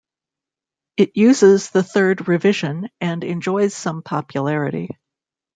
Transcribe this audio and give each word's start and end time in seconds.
It 0.97 1.15
uses 1.15 1.69
the 1.69 1.83
Third 1.83 2.27
Revision 2.27 2.89
and 2.99 3.23
enjoys 3.23 3.75
some 3.75 4.01
popularity. 4.01 4.97